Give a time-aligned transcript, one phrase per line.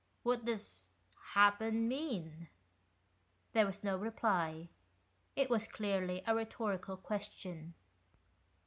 [0.23, 0.89] What does'
[1.35, 2.47] happen' mean?"
[3.53, 4.69] There was no reply:
[5.35, 7.75] it was clearly a rhetorical question.